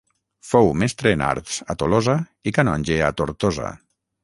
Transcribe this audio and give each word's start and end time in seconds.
Fou 0.51 0.71
mestre 0.83 1.11
en 1.17 1.23
arts 1.25 1.59
a 1.75 1.77
Tolosa 1.83 2.17
i 2.53 2.57
canonge 2.59 2.99
a 3.11 3.13
Tortosa. 3.21 3.71